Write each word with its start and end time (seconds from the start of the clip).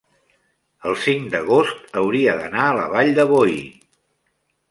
el 0.91 0.95
cinc 1.01 1.27
d'agost 1.33 1.99
hauria 2.01 2.35
d'anar 2.41 2.65
a 2.69 2.73
la 2.79 2.87
Vall 2.95 3.13
de 3.19 3.27
Boí. 3.35 3.61